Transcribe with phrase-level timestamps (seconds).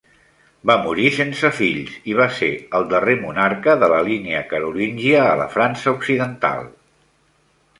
[0.69, 5.37] Va morir sense fills i va ser el darrer monarca de la línia carolíngia a
[5.43, 6.67] la França Occidental.